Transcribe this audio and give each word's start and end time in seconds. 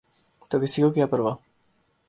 تو 0.49 0.59
کسی 0.59 0.81
کو 0.81 0.89
کیا 0.89 1.05
پروا؟ 1.11 1.33